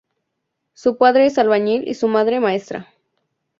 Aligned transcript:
Su 0.73 0.97
padre 0.97 1.27
es 1.27 1.37
albañil 1.37 1.87
y 1.87 1.93
su 1.93 2.07
madre 2.07 2.39
maestra. 2.39 2.91